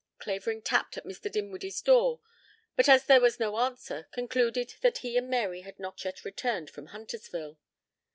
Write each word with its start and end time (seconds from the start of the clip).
Clavering 0.17 0.63
tapped 0.63 0.97
at 0.97 1.05
Mr. 1.05 1.31
Dinwiddie's 1.31 1.79
door, 1.79 2.21
but 2.75 2.89
as 2.89 3.05
there 3.05 3.21
was 3.21 3.39
no 3.39 3.57
answer, 3.59 4.07
concluded 4.11 4.73
that 4.81 4.97
he 5.05 5.15
and 5.15 5.29
Mary 5.29 5.61
had 5.61 5.79
not 5.79 6.03
yet 6.03 6.25
returned 6.25 6.71
from 6.71 6.87
Huntersville. 6.87 7.59